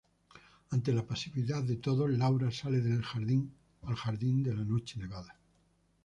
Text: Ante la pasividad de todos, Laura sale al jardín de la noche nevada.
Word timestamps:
Ante 0.71 0.93
la 0.93 1.05
pasividad 1.05 1.61
de 1.63 1.75
todos, 1.75 2.09
Laura 2.09 2.49
sale 2.49 2.77
al 2.77 3.03
jardín 3.03 4.41
de 4.43 4.55
la 4.55 4.63
noche 4.65 4.97
nevada. 4.99 5.37